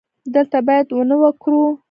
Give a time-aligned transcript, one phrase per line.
[0.33, 1.63] دلته باید ونه وکرو